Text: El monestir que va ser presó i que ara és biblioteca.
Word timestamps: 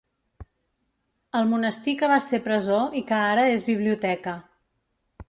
El 1.39 1.45
monestir 1.51 1.95
que 1.99 2.09
va 2.13 2.19
ser 2.29 2.39
presó 2.47 2.79
i 3.01 3.05
que 3.13 3.21
ara 3.27 3.47
és 3.59 3.67
biblioteca. 3.71 4.35